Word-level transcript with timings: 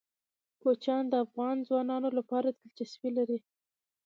کوچیان 0.61 1.03
د 1.09 1.13
افغان 1.25 1.55
ځوانانو 1.67 2.09
لپاره 2.17 2.47
دلچسپي 2.59 3.09
لري. 3.17 3.39